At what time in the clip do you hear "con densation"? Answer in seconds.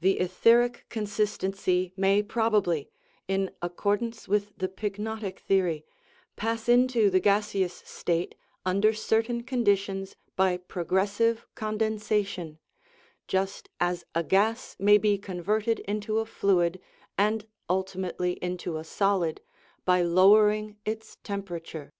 11.54-12.58